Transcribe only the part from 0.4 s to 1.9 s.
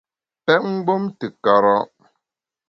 Pèt mgbom te kara’!